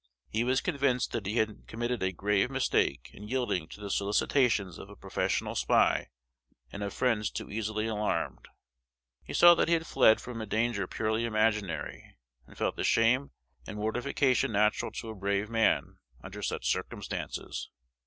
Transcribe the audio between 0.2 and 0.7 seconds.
He was